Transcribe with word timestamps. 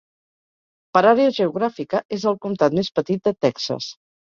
Per 0.95 1.03
àrea 1.11 1.35
geogràfica, 1.41 2.03
és 2.21 2.29
el 2.35 2.43
comtat 2.49 2.81
més 2.83 2.95
petit 3.01 3.27
de 3.31 3.41
Texas. 3.49 3.97